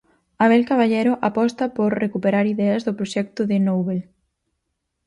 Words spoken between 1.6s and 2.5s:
por recuperar